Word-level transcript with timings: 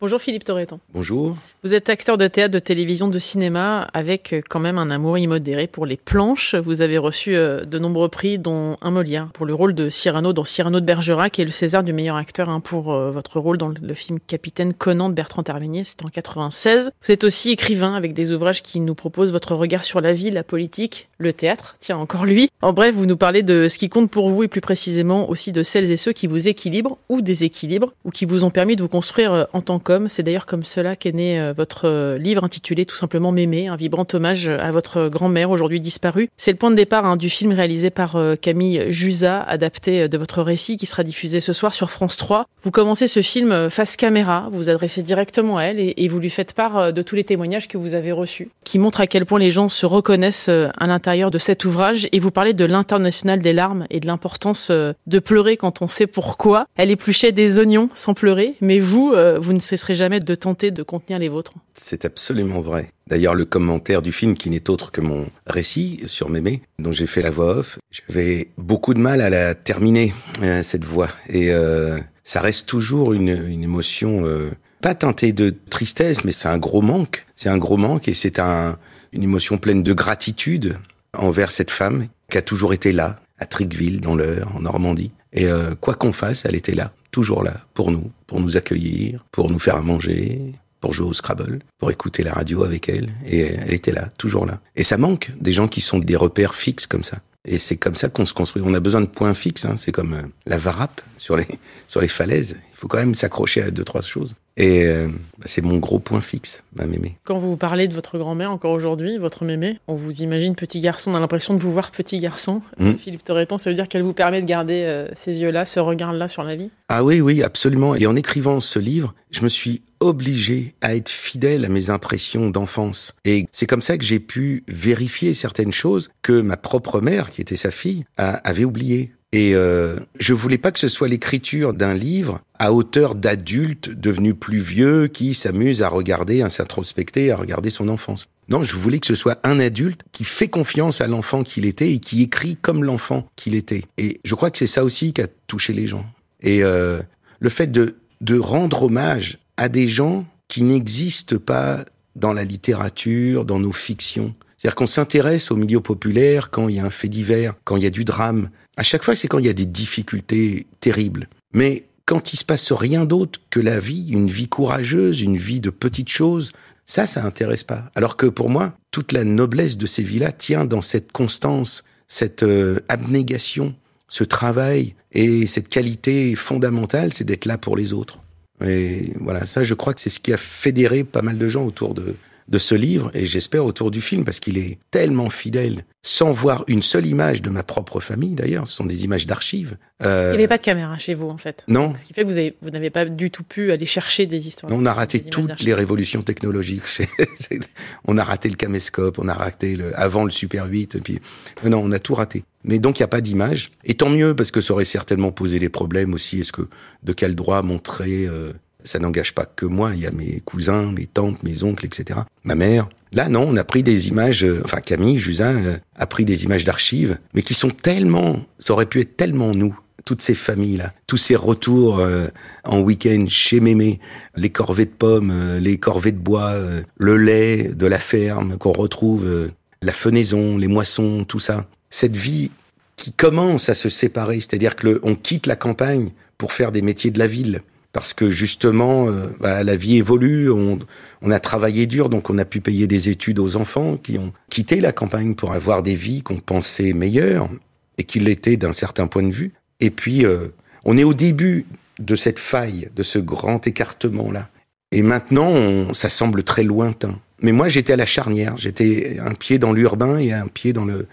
Bonjour 0.00 0.18
Philippe 0.18 0.44
Torreton. 0.44 0.80
Bonjour. 0.94 1.36
Vous 1.62 1.74
êtes 1.74 1.90
acteur 1.90 2.16
de 2.16 2.26
théâtre, 2.26 2.54
de 2.54 2.58
télévision, 2.58 3.08
de 3.08 3.18
cinéma, 3.18 3.86
avec 3.92 4.32
euh, 4.32 4.40
quand 4.48 4.58
même 4.58 4.78
un 4.78 4.88
amour 4.88 5.18
immodéré 5.18 5.66
pour 5.66 5.84
les 5.84 5.98
planches. 5.98 6.54
Vous 6.54 6.80
avez 6.80 6.96
reçu 6.96 7.36
euh, 7.36 7.66
de 7.66 7.78
nombreux 7.78 8.08
prix, 8.08 8.38
dont 8.38 8.78
un 8.80 8.90
Molière, 8.92 9.28
pour 9.34 9.44
le 9.44 9.52
rôle 9.52 9.74
de 9.74 9.90
Cyrano 9.90 10.32
dans 10.32 10.44
Cyrano 10.44 10.80
de 10.80 10.86
Bergerac 10.86 11.38
et 11.38 11.44
le 11.44 11.50
César 11.50 11.82
du 11.82 11.92
meilleur 11.92 12.16
acteur 12.16 12.48
hein, 12.48 12.60
pour 12.60 12.94
euh, 12.94 13.10
votre 13.10 13.38
rôle 13.40 13.58
dans 13.58 13.68
le 13.68 13.92
film 13.94 14.20
Capitaine 14.26 14.72
Conan 14.72 15.10
de 15.10 15.14
Bertrand 15.14 15.42
Tavernier, 15.42 15.84
c'était 15.84 16.06
en 16.06 16.08
96. 16.08 16.92
Vous 17.04 17.12
êtes 17.12 17.24
aussi 17.24 17.50
écrivain 17.50 17.92
avec 17.92 18.14
des 18.14 18.32
ouvrages 18.32 18.62
qui 18.62 18.80
nous 18.80 18.94
proposent 18.94 19.32
votre 19.32 19.54
regard 19.54 19.84
sur 19.84 20.00
la 20.00 20.14
vie, 20.14 20.30
la 20.30 20.44
politique, 20.44 21.09
le 21.20 21.32
théâtre, 21.32 21.76
tiens 21.78 21.98
encore 21.98 22.24
lui. 22.24 22.48
En 22.62 22.72
bref, 22.72 22.94
vous 22.94 23.06
nous 23.06 23.16
parlez 23.16 23.42
de 23.42 23.68
ce 23.68 23.78
qui 23.78 23.88
compte 23.88 24.10
pour 24.10 24.28
vous 24.30 24.42
et 24.42 24.48
plus 24.48 24.60
précisément 24.60 25.30
aussi 25.30 25.52
de 25.52 25.62
celles 25.62 25.90
et 25.90 25.96
ceux 25.96 26.12
qui 26.12 26.26
vous 26.26 26.48
équilibrent 26.48 26.98
ou 27.08 27.20
déséquilibrent 27.20 27.92
ou 28.04 28.10
qui 28.10 28.24
vous 28.24 28.44
ont 28.44 28.50
permis 28.50 28.74
de 28.74 28.82
vous 28.82 28.88
construire 28.88 29.46
en 29.52 29.60
tant 29.60 29.78
qu'homme. 29.78 30.08
C'est 30.08 30.22
d'ailleurs 30.22 30.46
comme 30.46 30.64
cela 30.64 30.96
qu'est 30.96 31.12
né 31.12 31.52
votre 31.56 32.16
livre 32.16 32.42
intitulé 32.42 32.86
tout 32.86 32.96
simplement 32.96 33.32
Mémé, 33.32 33.68
un 33.68 33.76
vibrant 33.76 34.06
hommage 34.12 34.48
à 34.48 34.70
votre 34.70 35.08
grand-mère 35.08 35.50
aujourd'hui 35.50 35.80
disparue. 35.80 36.28
C'est 36.36 36.52
le 36.52 36.56
point 36.56 36.70
de 36.70 36.76
départ 36.76 37.04
hein, 37.04 37.16
du 37.16 37.28
film 37.28 37.52
réalisé 37.52 37.90
par 37.90 38.16
euh, 38.16 38.34
Camille 38.34 38.86
Jusa, 38.88 39.40
adapté 39.40 40.08
de 40.08 40.18
votre 40.18 40.42
récit 40.42 40.76
qui 40.76 40.86
sera 40.86 41.04
diffusé 41.04 41.40
ce 41.40 41.52
soir 41.52 41.74
sur 41.74 41.90
France 41.90 42.16
3. 42.16 42.46
Vous 42.62 42.70
commencez 42.70 43.06
ce 43.06 43.20
film 43.22 43.52
euh, 43.52 43.70
face 43.70 43.96
caméra, 43.96 44.48
vous 44.50 44.56
vous 44.56 44.70
adressez 44.70 45.02
directement 45.02 45.58
à 45.58 45.64
elle 45.64 45.80
et, 45.80 45.94
et 45.96 46.08
vous 46.08 46.18
lui 46.18 46.30
faites 46.30 46.54
part 46.54 46.78
euh, 46.78 46.92
de 46.92 47.02
tous 47.02 47.14
les 47.14 47.24
témoignages 47.24 47.68
que 47.68 47.78
vous 47.78 47.94
avez 47.94 48.12
reçus, 48.12 48.48
qui 48.64 48.78
montrent 48.78 49.00
à 49.00 49.06
quel 49.06 49.26
point 49.26 49.38
les 49.38 49.50
gens 49.50 49.68
se 49.68 49.86
reconnaissent 49.86 50.48
à 50.48 50.86
l'intérieur 50.86 51.09
de 51.10 51.38
cet 51.38 51.64
ouvrage 51.64 52.08
et 52.12 52.18
vous 52.18 52.30
parlez 52.30 52.54
de 52.54 52.64
l'international 52.64 53.40
des 53.40 53.52
larmes 53.52 53.86
et 53.90 54.00
de 54.00 54.06
l'importance 54.06 54.70
de 54.70 55.18
pleurer 55.18 55.56
quand 55.56 55.82
on 55.82 55.88
sait 55.88 56.06
pourquoi. 56.06 56.66
Elle 56.76 56.90
épluchait 56.90 57.32
des 57.32 57.58
oignons 57.58 57.88
sans 57.94 58.14
pleurer, 58.14 58.54
mais 58.60 58.78
vous, 58.78 59.12
vous 59.40 59.52
ne 59.52 59.58
cesserez 59.58 59.94
jamais 59.94 60.20
de 60.20 60.34
tenter 60.34 60.70
de 60.70 60.82
contenir 60.82 61.18
les 61.18 61.28
vôtres. 61.28 61.52
C'est 61.74 62.04
absolument 62.04 62.60
vrai. 62.60 62.92
D'ailleurs, 63.10 63.34
le 63.34 63.44
commentaire 63.44 64.02
du 64.02 64.12
film, 64.12 64.34
qui 64.34 64.50
n'est 64.50 64.70
autre 64.70 64.92
que 64.92 65.00
mon 65.00 65.26
récit 65.46 66.00
sur 66.06 66.30
Mémé, 66.30 66.62
dont 66.78 66.92
j'ai 66.92 67.06
fait 67.06 67.22
la 67.22 67.30
voix 67.30 67.56
off, 67.56 67.78
j'avais 67.90 68.50
beaucoup 68.56 68.94
de 68.94 69.00
mal 69.00 69.20
à 69.20 69.28
la 69.30 69.56
terminer, 69.56 70.14
euh, 70.42 70.62
cette 70.62 70.84
voix. 70.84 71.08
Et 71.28 71.50
euh, 71.50 71.98
ça 72.22 72.40
reste 72.40 72.68
toujours 72.68 73.12
une, 73.12 73.28
émotion, 73.28 74.24
euh, 74.24 74.50
pas 74.80 74.94
teintée 74.94 75.32
de 75.32 75.52
tristesse, 75.70 76.24
mais 76.24 76.30
c'est 76.30 76.48
un 76.48 76.58
gros 76.58 76.82
manque. 76.82 77.26
C'est 77.34 77.48
un 77.48 77.58
gros 77.58 77.76
manque 77.76 78.06
et 78.06 78.14
c'est 78.14 78.38
un, 78.38 78.78
une 79.12 79.24
émotion 79.24 79.58
pleine 79.58 79.82
de 79.82 79.92
gratitude 79.92 80.76
envers 81.16 81.50
cette 81.50 81.70
femme 81.70 82.06
qui 82.30 82.38
a 82.38 82.42
toujours 82.42 82.72
été 82.72 82.92
là, 82.92 83.20
à 83.38 83.46
Triqueville, 83.46 84.00
dans 84.00 84.14
l'Eure, 84.14 84.52
en 84.54 84.60
Normandie. 84.60 85.12
Et 85.32 85.46
euh, 85.46 85.74
quoi 85.74 85.94
qu'on 85.94 86.12
fasse, 86.12 86.44
elle 86.44 86.54
était 86.54 86.74
là, 86.74 86.92
toujours 87.10 87.42
là, 87.42 87.54
pour 87.74 87.90
nous, 87.90 88.10
pour 88.26 88.40
nous 88.40 88.56
accueillir, 88.56 89.24
pour 89.32 89.50
nous 89.50 89.58
faire 89.58 89.76
à 89.76 89.80
manger, 89.80 90.52
pour 90.80 90.92
jouer 90.92 91.08
au 91.08 91.12
Scrabble, 91.12 91.60
pour 91.78 91.90
écouter 91.90 92.22
la 92.22 92.32
radio 92.32 92.64
avec 92.64 92.88
elle. 92.88 93.10
Et 93.26 93.40
elle 93.40 93.72
était 93.72 93.92
là, 93.92 94.08
toujours 94.18 94.46
là. 94.46 94.60
Et 94.76 94.82
ça 94.82 94.96
manque 94.96 95.32
des 95.40 95.52
gens 95.52 95.68
qui 95.68 95.80
sont 95.80 95.98
des 95.98 96.16
repères 96.16 96.54
fixes 96.54 96.86
comme 96.86 97.04
ça. 97.04 97.18
Et 97.46 97.58
c'est 97.58 97.76
comme 97.76 97.96
ça 97.96 98.08
qu'on 98.08 98.26
se 98.26 98.34
construit. 98.34 98.62
On 98.64 98.74
a 98.74 98.80
besoin 98.80 99.00
de 99.00 99.06
points 99.06 99.34
fixes. 99.34 99.64
Hein. 99.64 99.76
C'est 99.76 99.92
comme 99.92 100.12
euh, 100.12 100.22
la 100.46 100.58
varap 100.58 101.00
sur 101.16 101.36
les 101.36 101.46
sur 101.86 102.00
les 102.00 102.08
falaises. 102.08 102.56
Il 102.80 102.84
faut 102.84 102.88
quand 102.88 102.96
même 102.96 103.14
s'accrocher 103.14 103.60
à 103.60 103.70
deux 103.70 103.84
trois 103.84 104.00
choses. 104.00 104.36
Et 104.56 104.84
euh, 104.86 105.06
bah, 105.38 105.44
c'est 105.44 105.60
mon 105.60 105.76
gros 105.76 105.98
point 105.98 106.22
fixe, 106.22 106.64
ma 106.74 106.86
mémé. 106.86 107.18
Quand 107.24 107.38
vous 107.38 107.58
parlez 107.58 107.88
de 107.88 107.92
votre 107.94 108.16
grand-mère 108.16 108.50
encore 108.50 108.72
aujourd'hui, 108.72 109.18
votre 109.18 109.44
mémé, 109.44 109.78
on 109.86 109.96
vous 109.96 110.22
imagine 110.22 110.54
petit 110.54 110.80
garçon. 110.80 111.10
On 111.10 111.14
a 111.14 111.20
l'impression 111.20 111.52
de 111.52 111.58
vous 111.60 111.70
voir 111.72 111.90
petit 111.90 112.18
garçon. 112.20 112.62
Mm. 112.78 112.94
Philippe 112.94 113.22
Torreton, 113.22 113.58
ça 113.58 113.68
veut 113.68 113.76
dire 113.76 113.86
qu'elle 113.86 114.02
vous 114.02 114.14
permet 114.14 114.40
de 114.40 114.46
garder 114.46 114.84
euh, 114.86 115.08
ces 115.12 115.42
yeux-là, 115.42 115.66
ce 115.66 115.78
regard-là 115.78 116.26
sur 116.26 116.42
la 116.42 116.56
vie? 116.56 116.70
Ah 116.88 117.04
oui, 117.04 117.20
oui, 117.20 117.42
absolument. 117.42 117.94
Et 117.94 118.06
en 118.06 118.16
écrivant 118.16 118.60
ce 118.60 118.78
livre, 118.78 119.12
je 119.30 119.42
me 119.42 119.50
suis 119.50 119.82
obligé 120.00 120.74
à 120.80 120.96
être 120.96 121.10
fidèle 121.10 121.66
à 121.66 121.68
mes 121.68 121.90
impressions 121.90 122.48
d'enfance. 122.48 123.14
Et 123.26 123.44
c'est 123.52 123.66
comme 123.66 123.82
ça 123.82 123.98
que 123.98 124.04
j'ai 124.04 124.20
pu 124.20 124.64
vérifier 124.68 125.34
certaines 125.34 125.72
choses 125.72 126.08
que 126.22 126.40
ma 126.40 126.56
propre 126.56 127.02
mère, 127.02 127.30
qui 127.30 127.42
était 127.42 127.56
sa 127.56 127.70
fille, 127.70 128.04
a- 128.16 128.30
avait 128.48 128.64
oubliées. 128.64 129.12
Et 129.32 129.54
euh, 129.54 129.96
je 130.18 130.34
voulais 130.34 130.58
pas 130.58 130.72
que 130.72 130.78
ce 130.78 130.88
soit 130.88 131.06
l'écriture 131.06 131.72
d'un 131.72 131.94
livre 131.94 132.40
à 132.58 132.72
hauteur 132.72 133.14
d'adulte 133.14 133.88
devenu 133.88 134.34
plus 134.34 134.58
vieux 134.58 135.06
qui 135.06 135.34
s'amuse 135.34 135.82
à 135.82 135.88
regarder, 135.88 136.42
à 136.42 136.50
s'introspecter, 136.50 137.30
à 137.30 137.36
regarder 137.36 137.70
son 137.70 137.88
enfance. 137.88 138.28
Non, 138.48 138.64
je 138.64 138.74
voulais 138.74 138.98
que 138.98 139.06
ce 139.06 139.14
soit 139.14 139.38
un 139.44 139.60
adulte 139.60 140.02
qui 140.10 140.24
fait 140.24 140.48
confiance 140.48 141.00
à 141.00 141.06
l'enfant 141.06 141.44
qu'il 141.44 141.64
était 141.64 141.92
et 141.92 142.00
qui 142.00 142.22
écrit 142.22 142.56
comme 142.60 142.82
l'enfant 142.82 143.28
qu'il 143.36 143.54
était. 143.54 143.84
Et 143.98 144.20
je 144.24 144.34
crois 144.34 144.50
que 144.50 144.58
c'est 144.58 144.66
ça 144.66 144.82
aussi 144.82 145.12
qui 145.12 145.22
a 145.22 145.28
touché 145.46 145.72
les 145.72 145.86
gens. 145.86 146.04
Et 146.40 146.64
euh, 146.64 147.00
le 147.38 147.48
fait 147.48 147.68
de, 147.68 147.94
de 148.20 148.38
rendre 148.38 148.82
hommage 148.82 149.38
à 149.56 149.68
des 149.68 149.86
gens 149.86 150.26
qui 150.48 150.64
n'existent 150.64 151.38
pas 151.38 151.84
dans 152.16 152.32
la 152.32 152.42
littérature, 152.42 153.44
dans 153.44 153.60
nos 153.60 153.72
fictions. 153.72 154.34
C'est-à-dire 154.56 154.74
qu'on 154.74 154.86
s'intéresse 154.86 155.50
au 155.50 155.56
milieu 155.56 155.80
populaire 155.80 156.50
quand 156.50 156.68
il 156.68 156.76
y 156.76 156.80
a 156.80 156.84
un 156.84 156.90
fait 156.90 157.08
divers, 157.08 157.54
quand 157.64 157.76
il 157.76 157.84
y 157.84 157.86
a 157.86 157.90
du 157.90 158.04
drame. 158.04 158.50
À 158.80 158.82
chaque 158.82 159.04
fois, 159.04 159.14
c'est 159.14 159.28
quand 159.28 159.38
il 159.38 159.44
y 159.44 159.50
a 159.50 159.52
des 159.52 159.66
difficultés 159.66 160.66
terribles. 160.80 161.28
Mais 161.52 161.84
quand 162.06 162.32
il 162.32 162.38
se 162.38 162.46
passe 162.46 162.72
rien 162.72 163.04
d'autre 163.04 163.38
que 163.50 163.60
la 163.60 163.78
vie, 163.78 164.08
une 164.08 164.30
vie 164.30 164.48
courageuse, 164.48 165.20
une 165.20 165.36
vie 165.36 165.60
de 165.60 165.68
petites 165.68 166.08
choses, 166.08 166.50
ça, 166.86 167.04
ça 167.04 167.22
intéresse 167.22 167.62
pas. 167.62 167.90
Alors 167.94 168.16
que 168.16 168.24
pour 168.24 168.48
moi, 168.48 168.72
toute 168.90 169.12
la 169.12 169.24
noblesse 169.24 169.76
de 169.76 169.84
ces 169.84 170.02
vies-là 170.02 170.32
tient 170.32 170.64
dans 170.64 170.80
cette 170.80 171.12
constance, 171.12 171.84
cette 172.08 172.42
euh, 172.42 172.80
abnégation, 172.88 173.74
ce 174.08 174.24
travail 174.24 174.94
et 175.12 175.44
cette 175.46 175.68
qualité 175.68 176.34
fondamentale, 176.34 177.12
c'est 177.12 177.24
d'être 177.24 177.44
là 177.44 177.58
pour 177.58 177.76
les 177.76 177.92
autres. 177.92 178.18
Et 178.64 179.12
voilà, 179.20 179.44
ça, 179.44 179.62
je 179.62 179.74
crois 179.74 179.92
que 179.92 180.00
c'est 180.00 180.08
ce 180.08 180.20
qui 180.20 180.32
a 180.32 180.38
fédéré 180.38 181.04
pas 181.04 181.20
mal 181.20 181.36
de 181.36 181.48
gens 181.50 181.66
autour 181.66 181.92
de, 181.92 182.14
de 182.50 182.58
ce 182.58 182.74
livre 182.74 183.10
et 183.14 183.26
j'espère 183.26 183.64
autour 183.64 183.90
du 183.92 184.00
film 184.00 184.24
parce 184.24 184.40
qu'il 184.40 184.58
est 184.58 184.78
tellement 184.90 185.30
fidèle, 185.30 185.84
sans 186.02 186.32
voir 186.32 186.64
une 186.66 186.82
seule 186.82 187.06
image 187.06 187.42
de 187.42 187.48
ma 187.50 187.62
propre 187.62 188.00
famille 188.00 188.34
d'ailleurs, 188.34 188.66
ce 188.66 188.74
sont 188.74 188.84
des 188.84 189.04
images 189.04 189.26
d'archives. 189.26 189.76
Euh, 190.02 190.30
Il 190.32 190.38
n'y 190.38 190.42
avait 190.42 190.48
pas 190.48 190.58
de 190.58 190.62
caméra 190.62 190.98
chez 190.98 191.14
vous, 191.14 191.28
en 191.28 191.38
fait. 191.38 191.64
Non, 191.68 191.94
Ce 191.96 192.04
qui 192.04 192.12
fait 192.12 192.22
que 192.22 192.26
vous, 192.26 192.38
avez- 192.38 192.56
vous 192.60 192.70
n'avez 192.70 192.90
pas 192.90 193.04
du 193.04 193.30
tout 193.30 193.44
pu 193.44 193.70
aller 193.70 193.86
chercher 193.86 194.26
des 194.26 194.48
histoires. 194.48 194.72
on 194.74 194.84
a 194.84 194.92
raté 194.92 195.20
toutes 195.20 195.62
les 195.62 195.74
révolutions 195.74 196.22
technologiques. 196.22 196.82
On 198.04 198.18
a 198.18 198.24
raté 198.24 198.48
le 198.48 198.56
caméscope, 198.56 199.18
on 199.18 199.28
a 199.28 199.34
raté 199.34 199.76
le, 199.76 199.98
avant 199.98 200.24
le 200.24 200.30
Super 200.30 200.66
8, 200.66 200.96
et 200.96 201.00
puis 201.00 201.18
non, 201.64 201.80
on 201.84 201.92
a 201.92 201.98
tout 201.98 202.14
raté. 202.14 202.44
Mais 202.64 202.78
donc 202.78 202.98
il 202.98 203.02
n'y 203.02 203.04
a 203.04 203.08
pas 203.08 203.20
d'image. 203.20 203.70
Et 203.84 203.94
tant 203.94 204.10
mieux 204.10 204.34
parce 204.34 204.50
que 204.50 204.60
ça 204.60 204.72
aurait 204.72 204.84
certainement 204.84 205.32
posé 205.32 205.58
des 205.58 205.68
problèmes 205.68 206.14
aussi. 206.14 206.40
Est-ce 206.40 206.52
que 206.52 206.68
de 207.02 207.12
quel 207.12 207.34
droit 207.34 207.62
montrer 207.62 208.26
euh, 208.26 208.52
Ça 208.84 208.98
n'engage 208.98 209.34
pas 209.34 209.44
que 209.46 209.66
moi. 209.66 209.92
Il 209.94 210.00
y 210.00 210.06
a 210.06 210.10
mes 210.10 210.40
cousins, 210.40 210.92
mes 210.92 211.06
tantes, 211.06 211.42
mes 211.42 211.62
oncles, 211.64 211.86
etc. 211.86 212.20
Ma 212.44 212.54
mère. 212.54 212.88
Là, 213.12 213.28
non, 213.28 213.46
on 213.48 213.56
a 213.56 213.64
pris 213.64 213.82
des 213.82 214.08
images. 214.08 214.44
euh, 214.44 214.62
enfin, 214.64 214.80
Camille 214.80 215.18
Jusin 215.18 215.56
euh, 215.56 215.76
a 215.96 216.06
pris 216.06 216.24
des 216.24 216.44
images 216.44 216.64
d'archives, 216.64 217.18
mais 217.34 217.42
qui 217.42 217.54
sont 217.54 217.70
tellement. 217.70 218.40
Ça 218.58 218.72
aurait 218.72 218.86
pu 218.86 219.00
être 219.00 219.16
tellement 219.16 219.54
nous 219.54 219.78
toutes 220.06 220.22
ces 220.22 220.34
familles-là, 220.34 220.92
tous 221.06 221.18
ces 221.18 221.36
retours 221.36 221.98
euh, 222.00 222.28
en 222.64 222.80
week-end 222.80 223.26
chez 223.28 223.60
Mémé, 223.60 224.00
les 224.34 224.48
corvées 224.50 224.86
de 224.86 224.90
pommes, 224.90 225.30
euh, 225.30 225.60
les 225.60 225.76
corvées 225.76 226.10
de 226.12 226.18
bois, 226.18 226.54
le 226.96 227.16
lait 227.16 227.64
de 227.74 227.86
la 227.86 227.98
ferme 227.98 228.56
qu'on 228.56 228.72
retrouve, 228.72 229.50
la 229.82 229.92
fenaison, 229.92 230.56
les 230.56 230.68
moissons, 230.68 231.24
tout 231.24 231.38
ça. 231.38 231.66
Cette 231.90 232.16
vie 232.16 232.50
qui 232.96 233.12
commence 233.12 233.68
à 233.68 233.74
se 233.74 233.88
séparer, 233.88 234.36
c'est-à-dire 234.36 234.74
que 234.74 234.86
le- 234.88 235.00
on 235.02 235.14
quitte 235.14 235.46
la 235.46 235.56
campagne 235.56 236.10
pour 236.38 236.52
faire 236.52 236.72
des 236.72 236.82
métiers 236.82 237.10
de 237.10 237.18
la 237.18 237.26
ville. 237.26 237.60
Parce 237.92 238.12
que 238.14 238.30
justement, 238.30 239.08
euh, 239.08 239.26
bah, 239.40 239.64
la 239.64 239.74
vie 239.76 239.96
évolue, 239.96 240.50
on, 240.50 240.78
on 241.22 241.30
a 241.30 241.40
travaillé 241.40 241.86
dur, 241.86 242.08
donc 242.08 242.30
on 242.30 242.38
a 242.38 242.44
pu 242.44 242.60
payer 242.60 242.86
des 242.86 243.08
études 243.08 243.40
aux 243.40 243.56
enfants 243.56 243.96
qui 243.96 244.16
ont 244.16 244.32
quitté 244.48 244.80
la 244.80 244.92
campagne 244.92 245.34
pour 245.34 245.52
avoir 245.52 245.82
des 245.82 245.96
vies 245.96 246.22
qu'on 246.22 246.38
pensait 246.38 246.92
meilleures 246.92 247.50
et 247.98 248.04
qui 248.04 248.20
l'étaient 248.20 248.56
d'un 248.56 248.72
certain 248.72 249.08
point 249.08 249.24
de 249.24 249.32
vue. 249.32 249.52
Et 249.80 249.90
puis, 249.90 250.24
euh, 250.24 250.48
on 250.84 250.96
est 250.96 251.04
au 251.04 251.14
début 251.14 251.66
de 251.98 252.14
cette 252.14 252.38
faille, 252.38 252.88
de 252.94 253.02
ce 253.02 253.18
grand 253.18 253.66
écartement-là. 253.66 254.48
Et 254.92 255.02
maintenant, 255.02 255.48
on- 255.48 255.92
ça 255.92 256.08
semble 256.08 256.42
très 256.44 256.62
lointain. 256.62 257.18
Mais 257.42 257.52
moi, 257.52 257.68
j'étais 257.68 257.92
à 257.94 257.96
la 257.96 258.06
charnière. 258.06 258.56
J'étais 258.56 259.18
un 259.18 259.34
pied 259.34 259.58
dans 259.58 259.72
l'urbain 259.72 260.18
et 260.18 260.32
un 260.32 260.46
pied 260.46 260.72
dans 260.72 260.84
le, 260.84 261.06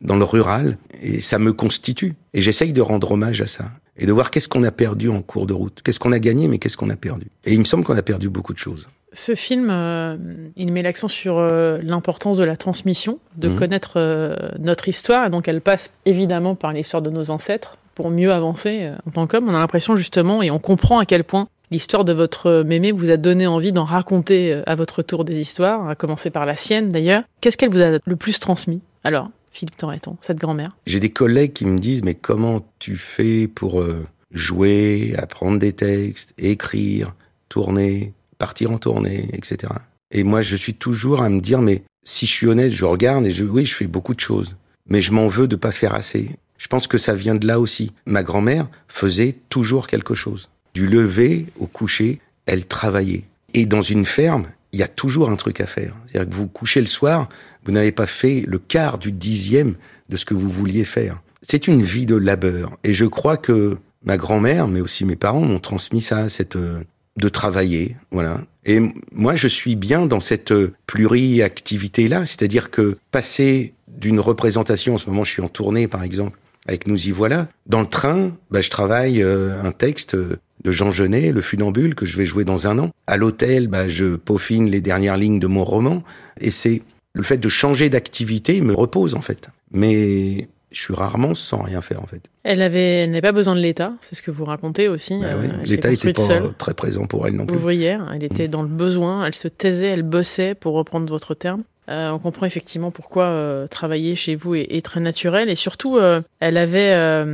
dans 0.00 0.16
le 0.16 0.24
rural. 0.24 0.78
Et 1.02 1.20
ça 1.20 1.38
me 1.38 1.52
constitue. 1.52 2.14
Et 2.34 2.40
j'essaye 2.42 2.72
de 2.72 2.80
rendre 2.80 3.12
hommage 3.12 3.40
à 3.40 3.46
ça. 3.46 3.70
Et 3.98 4.06
de 4.06 4.12
voir 4.12 4.30
qu'est-ce 4.30 4.48
qu'on 4.48 4.62
a 4.62 4.70
perdu 4.70 5.08
en 5.10 5.20
cours 5.22 5.46
de 5.46 5.52
route. 5.52 5.80
Qu'est-ce 5.84 6.00
qu'on 6.00 6.12
a 6.12 6.18
gagné, 6.18 6.48
mais 6.48 6.58
qu'est-ce 6.58 6.76
qu'on 6.76 6.88
a 6.90 6.96
perdu. 6.96 7.26
Et 7.44 7.52
il 7.52 7.58
me 7.58 7.64
semble 7.64 7.84
qu'on 7.84 7.96
a 7.96 8.02
perdu 8.02 8.28
beaucoup 8.30 8.54
de 8.54 8.58
choses. 8.58 8.88
Ce 9.12 9.34
film, 9.34 9.68
euh, 9.70 10.16
il 10.56 10.72
met 10.72 10.80
l'accent 10.80 11.08
sur 11.08 11.36
euh, 11.38 11.78
l'importance 11.82 12.38
de 12.38 12.44
la 12.44 12.56
transmission, 12.56 13.18
de 13.36 13.48
Mhm. 13.48 13.56
connaître 13.56 13.92
euh, 13.96 14.34
notre 14.58 14.88
histoire. 14.88 15.26
Et 15.26 15.30
donc, 15.30 15.46
elle 15.48 15.60
passe 15.60 15.92
évidemment 16.06 16.54
par 16.54 16.72
l'histoire 16.72 17.02
de 17.02 17.10
nos 17.10 17.30
ancêtres, 17.30 17.76
pour 17.94 18.08
mieux 18.08 18.32
avancer 18.32 18.90
en 19.06 19.10
tant 19.10 19.26
qu'homme. 19.26 19.48
On 19.50 19.54
a 19.54 19.58
l'impression 19.58 19.96
justement, 19.96 20.42
et 20.42 20.50
on 20.50 20.58
comprend 20.58 20.98
à 20.98 21.04
quel 21.04 21.24
point 21.24 21.48
l'histoire 21.70 22.06
de 22.06 22.14
votre 22.14 22.62
mémé 22.62 22.90
vous 22.92 23.10
a 23.10 23.18
donné 23.18 23.46
envie 23.46 23.72
d'en 23.72 23.84
raconter 23.84 24.62
à 24.64 24.74
votre 24.74 25.02
tour 25.02 25.26
des 25.26 25.38
histoires, 25.40 25.86
à 25.88 25.94
commencer 25.94 26.30
par 26.30 26.46
la 26.46 26.56
sienne 26.56 26.88
d'ailleurs. 26.88 27.22
Qu'est-ce 27.42 27.58
qu'elle 27.58 27.68
vous 27.70 27.82
a 27.82 27.98
le 28.02 28.16
plus 28.16 28.38
transmis 28.40 28.80
Alors, 29.04 29.28
Philippe 29.52 29.76
Torreton, 29.76 30.16
cette 30.20 30.38
grand-mère? 30.38 30.70
J'ai 30.86 31.00
des 31.00 31.10
collègues 31.10 31.52
qui 31.52 31.66
me 31.66 31.78
disent, 31.78 32.02
mais 32.02 32.14
comment 32.14 32.66
tu 32.78 32.96
fais 32.96 33.46
pour 33.48 33.84
jouer, 34.32 35.14
apprendre 35.18 35.58
des 35.58 35.72
textes, 35.72 36.34
écrire, 36.38 37.14
tourner, 37.48 38.14
partir 38.38 38.72
en 38.72 38.78
tournée, 38.78 39.28
etc. 39.34 39.72
Et 40.10 40.24
moi, 40.24 40.42
je 40.42 40.56
suis 40.56 40.74
toujours 40.74 41.22
à 41.22 41.28
me 41.28 41.40
dire, 41.40 41.62
mais 41.62 41.82
si 42.02 42.26
je 42.26 42.32
suis 42.32 42.46
honnête, 42.46 42.72
je 42.72 42.84
regarde 42.84 43.26
et 43.26 43.32
je, 43.32 43.44
oui, 43.44 43.66
je 43.66 43.74
fais 43.74 43.86
beaucoup 43.86 44.14
de 44.14 44.20
choses, 44.20 44.56
mais 44.88 45.00
je 45.00 45.12
m'en 45.12 45.28
veux 45.28 45.48
de 45.48 45.56
pas 45.56 45.72
faire 45.72 45.94
assez. 45.94 46.30
Je 46.58 46.68
pense 46.68 46.86
que 46.86 46.98
ça 46.98 47.14
vient 47.14 47.34
de 47.34 47.46
là 47.46 47.60
aussi. 47.60 47.92
Ma 48.06 48.22
grand-mère 48.22 48.68
faisait 48.88 49.36
toujours 49.48 49.86
quelque 49.86 50.14
chose. 50.14 50.48
Du 50.74 50.86
lever 50.86 51.46
au 51.58 51.66
coucher, 51.66 52.20
elle 52.46 52.66
travaillait. 52.66 53.24
Et 53.54 53.66
dans 53.66 53.82
une 53.82 54.06
ferme, 54.06 54.46
il 54.72 54.78
y 54.78 54.82
a 54.82 54.88
toujours 54.88 55.30
un 55.30 55.36
truc 55.36 55.60
à 55.60 55.66
faire. 55.66 55.94
C'est-à-dire 56.06 56.30
que 56.30 56.34
vous 56.34 56.48
couchez 56.48 56.80
le 56.80 56.86
soir, 56.86 57.28
vous 57.64 57.72
n'avez 57.72 57.92
pas 57.92 58.06
fait 58.06 58.44
le 58.46 58.58
quart 58.58 58.98
du 58.98 59.12
dixième 59.12 59.74
de 60.08 60.16
ce 60.16 60.24
que 60.24 60.34
vous 60.34 60.48
vouliez 60.48 60.84
faire. 60.84 61.20
C'est 61.42 61.68
une 61.68 61.82
vie 61.82 62.06
de 62.06 62.16
labeur. 62.16 62.76
Et 62.84 62.94
je 62.94 63.04
crois 63.04 63.36
que 63.36 63.78
ma 64.04 64.16
grand-mère, 64.16 64.68
mais 64.68 64.80
aussi 64.80 65.04
mes 65.04 65.16
parents 65.16 65.42
m'ont 65.42 65.60
transmis 65.60 66.00
ça, 66.00 66.28
cette 66.28 66.56
euh, 66.56 66.82
de 67.16 67.28
travailler, 67.28 67.96
voilà. 68.10 68.40
Et 68.64 68.80
moi, 69.12 69.34
je 69.34 69.48
suis 69.48 69.76
bien 69.76 70.06
dans 70.06 70.20
cette 70.20 70.52
euh, 70.52 70.72
pluriactivité-là, 70.86 72.26
c'est-à-dire 72.26 72.70
que 72.70 72.96
passer 73.10 73.74
d'une 73.88 74.20
représentation, 74.20 74.94
en 74.94 74.98
ce 74.98 75.10
moment, 75.10 75.24
je 75.24 75.30
suis 75.30 75.42
en 75.42 75.48
tournée, 75.48 75.88
par 75.88 76.02
exemple, 76.04 76.38
avec 76.66 76.86
Nous 76.86 77.08
y 77.08 77.10
voilà. 77.10 77.48
Dans 77.66 77.80
le 77.80 77.86
train, 77.86 78.32
bah, 78.50 78.60
je 78.60 78.70
travaille 78.70 79.22
euh, 79.22 79.62
un 79.62 79.72
texte 79.72 80.16
de 80.16 80.70
Jean 80.70 80.90
Genet, 80.90 81.32
Le 81.32 81.42
Funambule, 81.42 81.94
que 81.94 82.06
je 82.06 82.16
vais 82.16 82.26
jouer 82.26 82.44
dans 82.44 82.68
un 82.68 82.78
an. 82.78 82.90
À 83.06 83.16
l'hôtel, 83.16 83.68
bah, 83.68 83.88
je 83.88 84.16
peaufine 84.16 84.70
les 84.70 84.80
dernières 84.80 85.16
lignes 85.16 85.40
de 85.40 85.46
mon 85.46 85.64
roman. 85.64 86.02
Et 86.40 86.50
c'est 86.50 86.82
le 87.14 87.22
fait 87.22 87.38
de 87.38 87.48
changer 87.48 87.90
d'activité 87.90 88.60
me 88.60 88.74
repose, 88.74 89.14
en 89.14 89.20
fait. 89.20 89.48
Mais 89.72 90.48
je 90.72 90.80
suis 90.80 90.94
rarement 90.94 91.34
sans 91.34 91.62
rien 91.62 91.82
faire 91.82 92.02
en 92.02 92.06
fait. 92.06 92.22
Elle 92.44 92.62
avait, 92.62 93.00
elle 93.00 93.10
n'avait 93.10 93.22
pas 93.22 93.32
besoin 93.32 93.54
de 93.54 93.60
l'État, 93.60 93.92
c'est 94.00 94.14
ce 94.14 94.22
que 94.22 94.30
vous 94.30 94.44
racontez 94.44 94.88
aussi. 94.88 95.18
Bah 95.18 95.26
euh, 95.34 95.48
L'État 95.64 95.90
n'était 95.90 96.12
pas 96.12 96.40
très 96.58 96.74
présent 96.74 97.04
pour 97.04 97.26
elle 97.26 97.36
non 97.36 97.46
plus. 97.46 97.56
Ouvrière, 97.56 98.10
elle 98.14 98.24
était 98.24 98.48
dans 98.48 98.62
le 98.62 98.68
besoin, 98.68 99.24
elle 99.26 99.34
se 99.34 99.48
taisait, 99.48 99.88
elle 99.88 100.02
bossait, 100.02 100.54
pour 100.54 100.74
reprendre 100.74 101.08
votre 101.08 101.34
terme. 101.34 101.62
Euh, 101.88 102.10
on 102.10 102.18
comprend 102.18 102.46
effectivement 102.46 102.90
pourquoi 102.90 103.24
euh, 103.24 103.66
travailler 103.66 104.14
chez 104.14 104.34
vous 104.34 104.54
est, 104.54 104.84
très 104.84 105.00
naturel. 105.00 105.48
Et 105.48 105.56
surtout, 105.56 105.98
elle 106.40 106.56
avait 106.56 107.24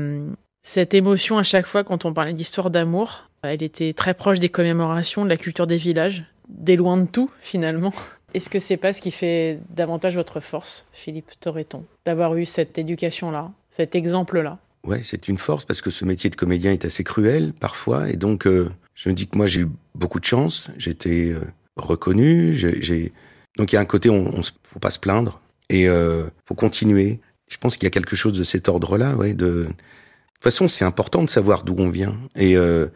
cette 0.62 0.94
émotion 0.94 1.38
à 1.38 1.42
chaque 1.42 1.66
fois 1.66 1.84
quand 1.84 2.04
on 2.04 2.12
parlait 2.12 2.34
d'histoire 2.34 2.70
d'amour. 2.70 3.28
Elle 3.42 3.62
était 3.62 3.92
très 3.92 4.14
proche 4.14 4.40
des 4.40 4.48
commémorations, 4.48 5.24
de 5.24 5.28
la 5.28 5.36
culture 5.36 5.66
des 5.66 5.76
villages, 5.76 6.24
des 6.48 6.76
loin 6.76 6.96
de 6.96 7.06
tout 7.06 7.30
finalement. 7.40 7.92
Est-ce 8.34 8.50
que 8.50 8.58
c'est 8.58 8.76
pas 8.76 8.92
ce 8.92 9.00
qui 9.00 9.10
fait 9.10 9.58
davantage 9.70 10.14
votre 10.16 10.40
force, 10.40 10.86
Philippe 10.92 11.30
Torreton, 11.40 11.84
d'avoir 12.04 12.36
eu 12.36 12.44
cette 12.44 12.76
éducation-là, 12.76 13.50
cet 13.70 13.94
exemple-là? 13.94 14.58
Ouais, 14.84 15.00
c'est 15.02 15.28
une 15.28 15.38
force 15.38 15.64
parce 15.64 15.80
que 15.80 15.90
ce 15.90 16.04
métier 16.04 16.28
de 16.28 16.36
comédien 16.36 16.72
est 16.72 16.84
assez 16.84 17.04
cruel 17.04 17.52
parfois, 17.58 18.10
et 18.10 18.16
donc 18.16 18.46
euh, 18.46 18.70
je 18.94 19.08
me 19.08 19.14
dis 19.14 19.26
que 19.26 19.36
moi 19.36 19.46
j'ai 19.46 19.60
eu 19.60 19.68
beaucoup 19.94 20.20
de 20.20 20.24
chance, 20.24 20.70
j'étais 20.76 21.30
euh, 21.30 21.40
reconnu, 21.76 22.54
j'ai 22.54 23.12
donc 23.58 23.72
il 23.72 23.74
y 23.74 23.78
a 23.78 23.80
un 23.80 23.84
côté 23.84 24.08
on, 24.08 24.38
on 24.38 24.42
faut 24.62 24.78
pas 24.78 24.90
se 24.90 24.98
plaindre 24.98 25.40
et 25.68 25.88
euh, 25.88 26.24
faut 26.46 26.54
continuer. 26.54 27.20
Je 27.48 27.56
pense 27.56 27.76
qu'il 27.76 27.84
y 27.84 27.88
a 27.88 27.90
quelque 27.90 28.16
chose 28.16 28.32
de 28.32 28.44
cet 28.44 28.68
ordre-là, 28.68 29.16
ouais. 29.16 29.34
De... 29.34 29.64
toute 29.64 30.42
façon, 30.42 30.68
c'est 30.68 30.84
important 30.84 31.22
de 31.22 31.30
savoir 31.30 31.62
d'où 31.62 31.74
on 31.78 31.90
vient 31.90 32.16
et 32.36 32.56
euh, 32.56 32.86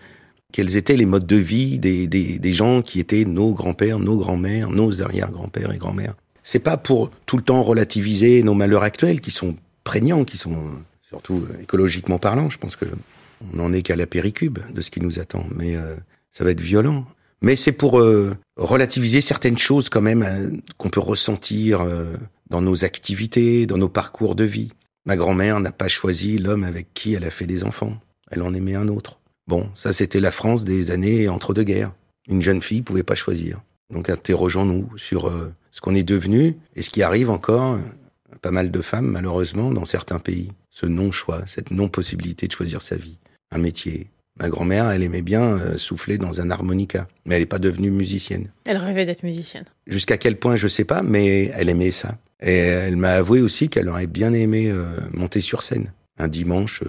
quels 0.53 0.77
étaient 0.77 0.97
les 0.97 1.07
modes 1.07 1.27
de 1.27 1.37
vie 1.37 1.79
des, 1.79 2.07
des, 2.07 2.53
gens 2.53 2.83
qui 2.83 3.01
étaient 3.01 3.25
nos 3.25 3.53
grands-pères, 3.53 3.99
nos 3.99 4.19
grands-mères, 4.19 4.71
nos 4.71 5.03
arrière-grands-pères 5.03 5.73
et 5.73 5.79
grands-mères. 5.79 6.15
C'est 6.43 6.59
pas 6.59 6.77
pour 6.77 7.11
tout 7.25 7.39
le 7.39 7.43
temps 7.43 7.63
relativiser 7.63 8.43
nos 8.43 8.53
malheurs 8.53 8.83
actuels 8.83 9.23
qui 9.23 9.31
sont 9.31 9.57
prégnants, 9.85 10.25
qui 10.25 10.37
sont 10.37 10.57
surtout 11.09 11.47
écologiquement 11.63 12.19
parlant. 12.19 12.51
Je 12.51 12.59
pense 12.59 12.77
que 12.77 12.87
on 13.53 13.57
n'en 13.57 13.73
est 13.73 13.83
qu'à 13.83 13.97
la 13.97 14.07
péricube 14.07 14.59
de 14.73 14.81
ce 14.81 14.91
qui 14.91 15.01
nous 15.01 15.19
attend, 15.19 15.47
mais 15.55 15.75
euh, 15.77 15.97
ça 16.31 16.45
va 16.45 16.51
être 16.51 16.61
violent. 16.61 17.07
Mais 17.43 17.57
c'est 17.57 17.73
pour 17.73 17.99
euh, 17.99 18.37
relativiser 18.57 19.21
certaines 19.21 19.59
choses 19.59 19.89
quand 19.89 20.01
même 20.01 20.23
euh, 20.23 20.51
qu'on 20.79 20.91
peut 20.91 21.01
ressentir 21.01 21.85
dans 22.49 22.61
nos 22.61 22.85
activités, 22.85 23.67
dans 23.67 23.79
nos 23.79 23.89
parcours 23.89 24.35
de 24.35 24.45
vie. 24.45 24.71
Ma 25.07 25.17
grand-mère 25.17 25.59
n'a 25.59 25.73
pas 25.73 25.89
choisi 25.89 26.39
l'homme 26.39 26.65
avec 26.65 26.95
qui 26.95 27.15
elle 27.15 27.25
a 27.25 27.31
fait 27.31 27.47
des 27.47 27.65
enfants. 27.65 27.99
Elle 28.31 28.43
en 28.43 28.55
aimait 28.55 28.77
un 28.77 28.89
autre. 28.89 29.19
Bon, 29.49 29.69
ça 29.75 29.93
c'était 29.93 30.21
la 30.21 30.31
France 30.31 30.65
des 30.65 30.93
années 30.93 31.29
entre 31.29 31.53
deux 31.53 31.65
guerres. 31.65 31.93
Une 32.29 32.43
jeune 32.43 32.63
fille 32.63 32.83
pouvait 32.83 33.03
pas 33.03 33.17
choisir. 33.17 33.61
Donc 33.91 34.09
interrogeons-nous 34.09 34.97
sur 34.97 35.29
euh, 35.29 35.53
ce 35.73 35.81
qu'on 35.81 35.97
est 35.97 36.05
devenu 36.05 36.57
et 36.77 36.83
ce 36.83 36.91
qui 36.91 37.03
arrive 37.03 37.31
encore 37.31 37.79
pas 38.41 38.51
mal 38.51 38.71
de 38.71 38.81
femmes 38.81 39.11
malheureusement 39.11 39.73
dans 39.73 39.85
certains 39.85 40.19
pays. 40.19 40.51
Ce 40.71 40.87
non-choix, 40.87 41.43
cette 41.47 41.71
non-possibilité 41.71 42.47
de 42.47 42.53
choisir 42.53 42.81
sa 42.81 42.97
vie, 42.97 43.19
un 43.51 43.59
métier. 43.59 44.09
Ma 44.39 44.49
grand-mère, 44.49 44.91
elle 44.91 45.03
aimait 45.03 45.23
bien 45.23 45.43
euh, 45.43 45.77
souffler 45.77 46.17
dans 46.17 46.41
un 46.41 46.51
harmonica, 46.51 47.07
mais 47.27 47.35
elle 47.35 47.43
n'est 47.43 47.47
pas 47.47 47.59
devenue 47.59 47.91
musicienne. 47.91 48.49
Elle 48.65 48.79
rêvait 48.79 49.05
d'être 49.05 49.23
musicienne. 49.23 49.65
Jusqu'à 49.87 50.17
quel 50.17 50.39
point, 50.39 50.57
je 50.57 50.69
sais 50.69 50.85
pas, 50.85 51.03
mais 51.03 51.51
elle 51.55 51.69
aimait 51.69 51.91
ça. 51.91 52.17
Et 52.41 52.57
elle 52.57 52.97
m'a 52.97 53.13
avoué 53.13 53.41
aussi 53.41 53.69
qu'elle 53.69 53.89
aurait 53.89 54.07
bien 54.07 54.33
aimé 54.33 54.69
euh, 54.69 54.97
monter 55.13 55.41
sur 55.41 55.63
scène 55.63 55.93
un 56.19 56.29
dimanche 56.29 56.83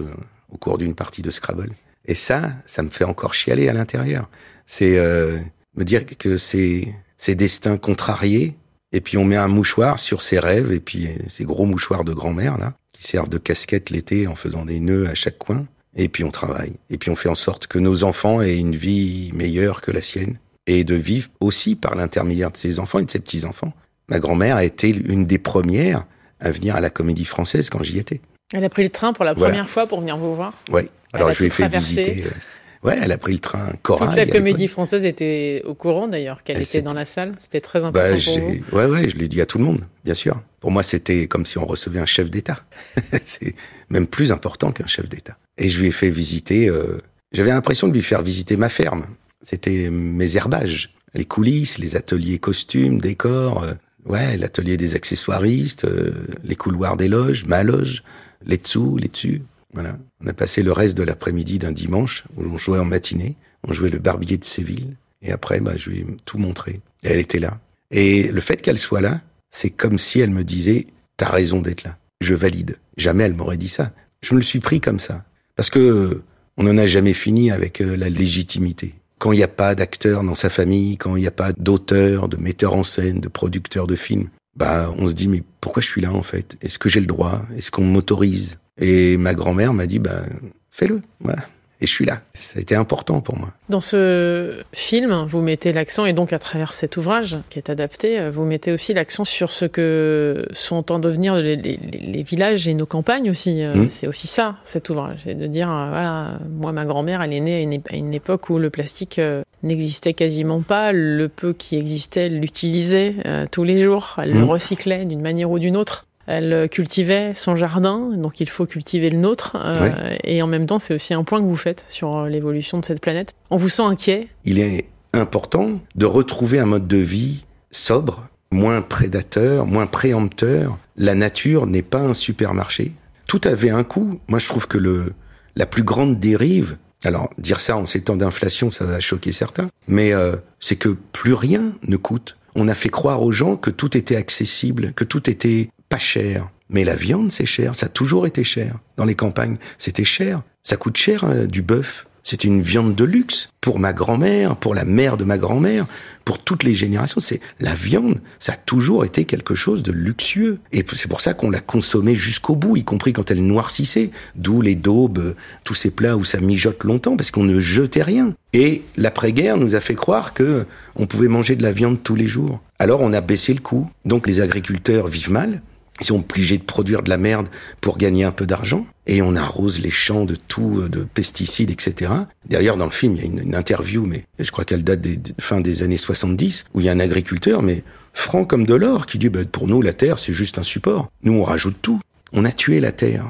au 0.50 0.56
cours 0.56 0.78
d'une 0.78 0.94
partie 0.94 1.22
de 1.22 1.30
Scrabble. 1.30 1.70
Et 2.06 2.14
ça, 2.14 2.52
ça 2.66 2.82
me 2.82 2.90
fait 2.90 3.04
encore 3.04 3.34
chialer 3.34 3.68
à 3.68 3.72
l'intérieur. 3.72 4.28
C'est 4.66 4.98
euh, 4.98 5.38
me 5.76 5.84
dire 5.84 6.04
que 6.06 6.38
c'est 6.38 6.94
ces 7.16 7.34
destins 7.34 7.76
contrariés, 7.76 8.54
et 8.92 9.00
puis 9.00 9.16
on 9.16 9.24
met 9.24 9.36
un 9.36 9.48
mouchoir 9.48 9.98
sur 9.98 10.22
ses 10.22 10.38
rêves, 10.38 10.72
et 10.72 10.80
puis 10.80 11.08
ces 11.28 11.44
gros 11.44 11.64
mouchoirs 11.64 12.04
de 12.04 12.12
grand-mère, 12.12 12.58
là, 12.58 12.74
qui 12.92 13.04
servent 13.04 13.28
de 13.28 13.38
casquette 13.38 13.90
l'été 13.90 14.26
en 14.26 14.34
faisant 14.34 14.64
des 14.64 14.80
nœuds 14.80 15.08
à 15.08 15.14
chaque 15.14 15.38
coin, 15.38 15.66
et 15.96 16.08
puis 16.08 16.24
on 16.24 16.30
travaille. 16.30 16.74
Et 16.90 16.98
puis 16.98 17.10
on 17.10 17.16
fait 17.16 17.28
en 17.28 17.34
sorte 17.34 17.66
que 17.66 17.78
nos 17.78 18.04
enfants 18.04 18.40
aient 18.40 18.58
une 18.58 18.76
vie 18.76 19.30
meilleure 19.34 19.80
que 19.80 19.90
la 19.90 20.02
sienne, 20.02 20.38
et 20.66 20.84
de 20.84 20.94
vivre 20.94 21.28
aussi 21.40 21.74
par 21.76 21.94
l'intermédiaire 21.94 22.50
de 22.50 22.56
ses 22.56 22.80
enfants 22.80 22.98
et 22.98 23.04
de 23.04 23.10
ses 23.10 23.20
petits-enfants. 23.20 23.72
Ma 24.08 24.18
grand-mère 24.18 24.56
a 24.56 24.64
été 24.64 24.90
une 24.90 25.26
des 25.26 25.38
premières 25.38 26.06
à 26.40 26.50
venir 26.50 26.76
à 26.76 26.80
la 26.80 26.90
comédie 26.90 27.24
française 27.24 27.70
quand 27.70 27.82
j'y 27.82 27.98
étais? 27.98 28.20
Elle 28.52 28.64
a 28.64 28.68
pris 28.68 28.82
le 28.82 28.90
train 28.90 29.12
pour 29.12 29.24
la 29.24 29.34
première 29.34 29.68
fois 29.68 29.86
pour 29.86 30.00
venir 30.00 30.16
vous 30.16 30.34
voir 30.34 30.52
Oui. 30.70 30.82
Alors 31.12 31.30
je 31.30 31.38
lui 31.38 31.46
ai 31.46 31.50
fait 31.50 31.68
visiter. 31.68 32.24
Euh, 32.26 32.88
ouais, 32.88 32.98
elle 33.00 33.12
a 33.12 33.18
pris 33.18 33.32
le 33.32 33.38
train 33.38 33.70
Corail. 33.82 34.08
Toute 34.08 34.16
la 34.16 34.26
comédie 34.26 34.68
française 34.68 35.04
était 35.04 35.62
au 35.64 35.74
courant 35.74 36.08
d'ailleurs 36.08 36.42
qu'elle 36.42 36.60
était 36.60 36.82
dans 36.82 36.94
la 36.94 37.04
salle. 37.04 37.34
C'était 37.38 37.60
très 37.60 37.80
bah, 37.80 37.88
important 37.88 38.40
pour 38.40 38.50
vous. 38.50 38.76
Ouais, 38.76 38.86
ouais, 38.86 39.08
je 39.08 39.16
l'ai 39.16 39.28
dit 39.28 39.40
à 39.40 39.46
tout 39.46 39.58
le 39.58 39.64
monde, 39.64 39.82
bien 40.04 40.14
sûr. 40.14 40.40
Pour 40.60 40.70
moi, 40.70 40.82
c'était 40.82 41.28
comme 41.28 41.46
si 41.46 41.56
on 41.58 41.66
recevait 41.66 42.00
un 42.00 42.06
chef 42.06 42.30
d'État. 42.30 42.60
C'est 43.22 43.54
même 43.90 44.06
plus 44.06 44.32
important 44.32 44.72
qu'un 44.72 44.86
chef 44.86 45.08
d'État. 45.08 45.36
Et 45.58 45.68
je 45.68 45.80
lui 45.80 45.88
ai 45.88 45.92
fait 45.92 46.10
visiter. 46.10 46.68
Euh... 46.68 47.00
J'avais 47.32 47.50
l'impression 47.50 47.88
de 47.88 47.92
lui 47.92 48.02
faire 48.02 48.22
visiter 48.22 48.56
ma 48.56 48.68
ferme. 48.68 49.06
C'était 49.42 49.90
mes 49.90 50.36
herbages, 50.36 50.94
les 51.14 51.24
coulisses, 51.24 51.78
les 51.78 51.96
ateliers 51.96 52.38
costumes, 52.38 53.00
décors. 53.00 53.62
Euh... 53.62 53.74
Ouais, 54.06 54.36
l'atelier 54.36 54.76
des 54.76 54.96
accessoiristes, 54.96 55.86
euh, 55.86 56.12
les 56.42 56.56
couloirs 56.56 56.98
des 56.98 57.08
loges, 57.08 57.46
ma 57.46 57.62
loge, 57.62 58.02
les 58.44 58.58
dessous, 58.58 58.98
les 58.98 59.08
dessus. 59.08 59.42
Voilà. 59.72 59.98
On 60.22 60.26
a 60.26 60.34
passé 60.34 60.62
le 60.62 60.72
reste 60.72 60.96
de 60.96 61.02
l'après-midi 61.02 61.58
d'un 61.58 61.72
dimanche 61.72 62.24
où 62.36 62.44
on 62.44 62.58
jouait 62.58 62.78
en 62.78 62.84
matinée. 62.84 63.36
On 63.66 63.72
jouait 63.72 63.90
le 63.90 63.98
barbier 63.98 64.36
de 64.36 64.44
Séville. 64.44 64.94
Et 65.22 65.32
après, 65.32 65.60
bah, 65.60 65.76
je 65.76 65.88
lui 65.88 66.00
ai 66.00 66.06
tout 66.26 66.38
montré. 66.38 66.80
Et 67.02 67.08
elle 67.08 67.18
était 67.18 67.38
là. 67.38 67.58
Et 67.90 68.28
le 68.28 68.40
fait 68.40 68.60
qu'elle 68.60 68.78
soit 68.78 69.00
là, 69.00 69.22
c'est 69.50 69.70
comme 69.70 69.98
si 69.98 70.20
elle 70.20 70.30
me 70.30 70.44
disait, 70.44 70.86
t'as 71.16 71.30
raison 71.30 71.60
d'être 71.60 71.82
là. 71.82 71.96
Je 72.20 72.34
valide. 72.34 72.76
Jamais 72.96 73.24
elle 73.24 73.34
m'aurait 73.34 73.56
dit 73.56 73.68
ça. 73.68 73.92
Je 74.22 74.34
me 74.34 74.38
le 74.38 74.44
suis 74.44 74.60
pris 74.60 74.80
comme 74.80 75.00
ça. 75.00 75.24
Parce 75.56 75.70
que 75.70 75.78
euh, 75.78 76.22
on 76.56 76.64
n'en 76.64 76.78
a 76.78 76.86
jamais 76.86 77.14
fini 77.14 77.50
avec 77.50 77.80
euh, 77.80 77.96
la 77.96 78.08
légitimité. 78.08 78.94
Quand 79.18 79.32
il 79.32 79.36
n'y 79.36 79.44
a 79.44 79.48
pas 79.48 79.74
d'acteur 79.74 80.22
dans 80.22 80.34
sa 80.34 80.50
famille, 80.50 80.96
quand 80.96 81.16
il 81.16 81.20
n'y 81.20 81.26
a 81.26 81.32
pas 81.32 81.52
d'auteur, 81.52 82.28
de 82.28 82.36
metteur 82.36 82.74
en 82.74 82.82
scène, 82.82 83.20
de 83.20 83.28
producteur 83.28 83.86
de 83.86 83.96
films, 83.96 84.28
bah, 84.56 84.92
on 84.98 85.06
se 85.06 85.14
dit, 85.14 85.28
mais 85.28 85.42
pourquoi 85.60 85.82
je 85.82 85.88
suis 85.88 86.00
là, 86.00 86.12
en 86.12 86.22
fait? 86.22 86.56
Est-ce 86.60 86.78
que 86.78 86.88
j'ai 86.88 87.00
le 87.00 87.06
droit? 87.06 87.44
Est-ce 87.56 87.70
qu'on 87.70 87.84
m'autorise? 87.84 88.58
Et 88.80 89.16
ma 89.16 89.34
grand-mère 89.34 89.72
m'a 89.72 89.86
dit, 89.86 89.98
ben, 89.98 90.24
fais-le, 90.70 91.00
voilà. 91.20 91.44
Et 91.80 91.86
je 91.86 91.92
suis 91.92 92.04
là. 92.04 92.22
Ça 92.32 92.58
a 92.58 92.62
été 92.62 92.74
important 92.74 93.20
pour 93.20 93.36
moi. 93.36 93.52
Dans 93.68 93.80
ce 93.80 94.62
film, 94.72 95.24
vous 95.28 95.42
mettez 95.42 95.72
l'accent, 95.72 96.06
et 96.06 96.12
donc 96.12 96.32
à 96.32 96.38
travers 96.38 96.72
cet 96.72 96.96
ouvrage 96.96 97.38
qui 97.50 97.58
est 97.58 97.70
adapté, 97.70 98.30
vous 98.30 98.44
mettez 98.44 98.72
aussi 98.72 98.94
l'accent 98.94 99.24
sur 99.24 99.50
ce 99.50 99.64
que 99.64 100.46
sont 100.52 100.92
en 100.92 100.98
devenir 100.98 101.34
les, 101.36 101.56
les, 101.56 101.76
les 101.76 102.22
villages 102.22 102.68
et 102.68 102.74
nos 102.74 102.86
campagnes 102.86 103.30
aussi. 103.30 103.62
Mmh. 103.62 103.88
C'est 103.88 104.06
aussi 104.06 104.26
ça, 104.26 104.56
cet 104.64 104.88
ouvrage. 104.90 105.20
C'est 105.24 105.34
de 105.34 105.46
dire, 105.46 105.70
euh, 105.70 105.88
voilà, 105.88 106.38
moi, 106.50 106.72
ma 106.72 106.84
grand-mère, 106.84 107.22
elle 107.22 107.32
est 107.32 107.40
née 107.40 107.56
à 107.56 107.60
une, 107.60 107.80
à 107.90 107.96
une, 107.96 108.14
époque 108.14 108.50
où 108.50 108.58
le 108.58 108.70
plastique 108.70 109.18
euh, 109.18 109.42
n'existait 109.62 110.14
quasiment 110.14 110.60
pas. 110.62 110.92
Le 110.92 111.28
peu 111.28 111.52
qui 111.52 111.76
existait, 111.76 112.26
elle 112.26 112.40
l'utilisait 112.40 113.14
euh, 113.26 113.46
tous 113.50 113.64
les 113.64 113.78
jours. 113.78 114.16
Elle 114.22 114.34
mmh. 114.34 114.38
le 114.38 114.44
recyclait 114.44 115.04
d'une 115.04 115.20
manière 115.20 115.50
ou 115.50 115.58
d'une 115.58 115.76
autre. 115.76 116.06
Elle 116.26 116.68
cultivait 116.70 117.34
son 117.34 117.56
jardin, 117.56 118.10
donc 118.16 118.40
il 118.40 118.48
faut 118.48 118.66
cultiver 118.66 119.10
le 119.10 119.18
nôtre. 119.18 119.56
Euh, 119.56 120.16
Et 120.24 120.42
en 120.42 120.46
même 120.46 120.66
temps, 120.66 120.78
c'est 120.78 120.94
aussi 120.94 121.14
un 121.14 121.24
point 121.24 121.40
que 121.40 121.46
vous 121.46 121.56
faites 121.56 121.84
sur 121.88 122.24
l'évolution 122.26 122.78
de 122.78 122.84
cette 122.84 123.00
planète. 123.00 123.34
On 123.50 123.56
vous 123.56 123.68
sent 123.68 123.82
inquiet 123.82 124.28
Il 124.44 124.58
est 124.58 124.86
important 125.12 125.80
de 125.94 126.06
retrouver 126.06 126.58
un 126.58 126.66
mode 126.66 126.88
de 126.88 126.96
vie 126.96 127.44
sobre, 127.70 128.26
moins 128.50 128.82
prédateur, 128.82 129.66
moins 129.66 129.86
préempteur. 129.86 130.78
La 130.96 131.14
nature 131.14 131.66
n'est 131.66 131.82
pas 131.82 132.00
un 132.00 132.14
supermarché. 132.14 132.92
Tout 133.26 133.40
avait 133.44 133.70
un 133.70 133.84
coût. 133.84 134.20
Moi, 134.28 134.38
je 134.38 134.48
trouve 134.48 134.68
que 134.68 134.78
le, 134.78 135.12
la 135.56 135.66
plus 135.66 135.82
grande 135.82 136.18
dérive, 136.18 136.76
alors 137.04 137.30
dire 137.38 137.60
ça 137.60 137.76
en 137.76 137.86
ces 137.86 138.02
temps 138.02 138.16
d'inflation, 138.16 138.70
ça 138.70 138.84
va 138.84 139.00
choquer 139.00 139.32
certains, 139.32 139.68
mais 139.88 140.12
euh, 140.12 140.36
c'est 140.60 140.76
que 140.76 140.96
plus 141.12 141.34
rien 141.34 141.72
ne 141.86 141.96
coûte. 141.96 142.36
On 142.54 142.68
a 142.68 142.74
fait 142.74 142.88
croire 142.88 143.22
aux 143.22 143.32
gens 143.32 143.56
que 143.56 143.70
tout 143.70 143.96
était 143.96 144.16
accessible, 144.16 144.92
que 144.94 145.04
tout 145.04 145.28
était 145.28 145.70
pas 145.94 145.98
cher. 145.98 146.48
Mais 146.70 146.82
la 146.82 146.96
viande, 146.96 147.30
c'est 147.30 147.46
cher. 147.46 147.76
Ça 147.76 147.86
a 147.86 147.88
toujours 147.88 148.26
été 148.26 148.42
cher. 148.42 148.80
Dans 148.96 149.04
les 149.04 149.14
campagnes, 149.14 149.58
c'était 149.78 150.04
cher. 150.04 150.42
Ça 150.64 150.76
coûte 150.76 150.96
cher 150.96 151.22
euh, 151.22 151.46
du 151.46 151.62
bœuf. 151.62 152.06
C'est 152.24 152.42
une 152.42 152.62
viande 152.62 152.96
de 152.96 153.04
luxe 153.04 153.50
pour 153.60 153.78
ma 153.78 153.92
grand-mère, 153.92 154.56
pour 154.56 154.74
la 154.74 154.84
mère 154.84 155.16
de 155.16 155.22
ma 155.22 155.38
grand-mère, 155.38 155.86
pour 156.24 156.40
toutes 156.40 156.64
les 156.64 156.74
générations. 156.74 157.20
C'est 157.20 157.40
la 157.60 157.74
viande, 157.74 158.20
ça 158.40 158.54
a 158.54 158.56
toujours 158.56 159.04
été 159.04 159.24
quelque 159.24 159.54
chose 159.54 159.84
de 159.84 159.92
luxueux. 159.92 160.58
Et 160.72 160.84
c'est 160.94 161.06
pour 161.06 161.20
ça 161.20 161.32
qu'on 161.32 161.50
l'a 161.50 161.60
consommée 161.60 162.16
jusqu'au 162.16 162.56
bout, 162.56 162.76
y 162.76 162.82
compris 162.82 163.12
quand 163.12 163.30
elle 163.30 163.46
noircissait. 163.46 164.10
D'où 164.34 164.60
les 164.60 164.74
daubes, 164.74 165.36
tous 165.62 165.74
ces 165.74 165.92
plats 165.92 166.16
où 166.16 166.24
ça 166.24 166.40
mijote 166.40 166.82
longtemps, 166.82 167.16
parce 167.16 167.30
qu'on 167.30 167.44
ne 167.44 167.60
jetait 167.60 168.02
rien. 168.02 168.34
Et 168.52 168.82
l'après-guerre 168.96 169.58
nous 169.58 169.76
a 169.76 169.80
fait 169.80 169.94
croire 169.94 170.34
que 170.34 170.66
on 170.96 171.06
pouvait 171.06 171.28
manger 171.28 171.54
de 171.54 171.62
la 171.62 171.72
viande 171.72 172.02
tous 172.02 172.16
les 172.16 172.26
jours. 172.26 172.60
Alors 172.80 173.00
on 173.00 173.12
a 173.12 173.20
baissé 173.20 173.54
le 173.54 173.60
coût. 173.60 173.88
Donc 174.04 174.26
les 174.26 174.40
agriculteurs 174.40 175.06
vivent 175.06 175.30
mal. 175.30 175.60
Ils 176.00 176.06
sont 176.06 176.16
obligés 176.16 176.58
de 176.58 176.64
produire 176.64 177.02
de 177.02 177.08
la 177.08 177.18
merde 177.18 177.48
pour 177.80 177.98
gagner 177.98 178.24
un 178.24 178.32
peu 178.32 178.46
d'argent. 178.46 178.86
Et 179.06 179.22
on 179.22 179.36
arrose 179.36 179.80
les 179.80 179.90
champs 179.90 180.24
de 180.24 180.34
tout, 180.34 180.80
euh, 180.80 180.88
de 180.88 181.04
pesticides, 181.04 181.70
etc. 181.70 182.10
Derrière, 182.48 182.76
dans 182.76 182.86
le 182.86 182.90
film, 182.90 183.14
il 183.16 183.18
y 183.20 183.22
a 183.22 183.42
une, 183.42 183.54
interview, 183.54 184.04
mais 184.04 184.24
je 184.38 184.50
crois 184.50 184.64
qu'elle 184.64 184.82
date 184.82 185.00
des, 185.00 185.20
fin 185.38 185.60
des 185.60 185.82
années 185.82 185.96
70, 185.96 186.64
où 186.74 186.80
il 186.80 186.86
y 186.86 186.88
a 186.88 186.92
un 186.92 187.00
agriculteur, 187.00 187.62
mais 187.62 187.84
franc 188.12 188.44
comme 188.44 188.66
de 188.66 188.74
l'or, 188.74 189.06
qui 189.06 189.18
dit, 189.18 189.28
bah, 189.28 189.40
pour 189.50 189.68
nous, 189.68 189.82
la 189.82 189.92
terre, 189.92 190.18
c'est 190.18 190.32
juste 190.32 190.58
un 190.58 190.62
support. 190.62 191.10
Nous, 191.22 191.32
on 191.32 191.44
rajoute 191.44 191.76
tout. 191.80 192.00
On 192.32 192.44
a 192.44 192.50
tué 192.50 192.80
la 192.80 192.90
terre. 192.90 193.26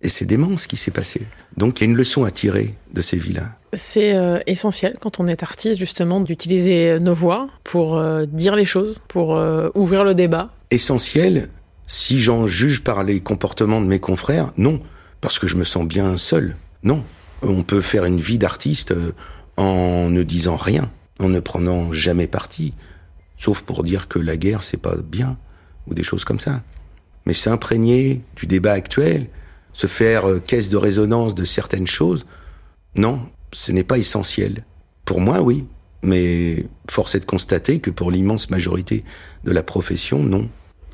Et 0.00 0.08
c'est 0.08 0.24
dément 0.24 0.56
ce 0.56 0.66
qui 0.66 0.76
s'est 0.76 0.92
passé. 0.92 1.22
Donc 1.56 1.80
il 1.80 1.84
y 1.84 1.86
a 1.88 1.90
une 1.90 1.96
leçon 1.96 2.24
à 2.24 2.30
tirer 2.30 2.74
de 2.94 3.02
ces 3.02 3.16
vies-là. 3.16 3.48
C'est 3.72 4.14
euh, 4.14 4.38
essentiel 4.46 4.96
quand 5.00 5.18
on 5.18 5.26
est 5.26 5.42
artiste 5.42 5.78
justement 5.78 6.20
d'utiliser 6.20 6.98
nos 7.00 7.14
voix 7.14 7.48
pour 7.64 7.98
euh, 7.98 8.24
dire 8.24 8.54
les 8.54 8.64
choses, 8.64 9.02
pour 9.08 9.30
ouvrir 9.74 10.04
le 10.04 10.14
débat. 10.14 10.50
Essentiel, 10.70 11.48
si 11.88 12.20
j'en 12.20 12.46
juge 12.46 12.84
par 12.84 13.02
les 13.02 13.18
comportements 13.18 13.80
de 13.80 13.86
mes 13.86 13.98
confrères, 13.98 14.52
non, 14.56 14.80
parce 15.20 15.40
que 15.40 15.48
je 15.48 15.56
me 15.56 15.64
sens 15.64 15.88
bien 15.88 16.16
seul. 16.16 16.54
Non, 16.84 17.02
on 17.42 17.62
peut 17.64 17.80
faire 17.80 18.04
une 18.04 18.20
vie 18.20 18.38
d'artiste 18.38 18.92
euh, 18.92 19.12
en 19.56 20.10
ne 20.10 20.22
disant 20.22 20.56
rien, 20.56 20.90
en 21.18 21.30
ne 21.30 21.40
prenant 21.40 21.92
jamais 21.92 22.28
parti, 22.28 22.74
sauf 23.36 23.62
pour 23.62 23.82
dire 23.82 24.06
que 24.06 24.18
la 24.18 24.36
guerre 24.36 24.62
c'est 24.62 24.76
pas 24.76 24.96
bien 24.96 25.36
ou 25.88 25.94
des 25.94 26.04
choses 26.04 26.24
comme 26.24 26.38
ça. 26.38 26.62
Mais 27.26 27.32
s'imprégner 27.32 28.22
du 28.36 28.46
débat 28.46 28.72
actuel, 28.72 29.28
se 29.72 29.86
faire 29.86 30.28
euh, 30.28 30.40
caisse 30.40 30.68
de 30.68 30.76
résonance 30.76 31.34
de 31.34 31.44
certaines 31.44 31.86
choses, 31.86 32.26
non, 32.96 33.22
ce 33.52 33.72
n'est 33.72 33.82
pas 33.82 33.98
essentiel. 33.98 34.64
Pour 35.06 35.20
moi, 35.20 35.40
oui, 35.40 35.64
mais 36.02 36.66
force 36.90 37.14
est 37.14 37.20
de 37.20 37.24
constater 37.24 37.80
que 37.80 37.90
pour 37.90 38.10
l'immense 38.10 38.50
majorité 38.50 39.04
de 39.44 39.52
la 39.52 39.62
profession, 39.62 40.22
non. 40.22 40.48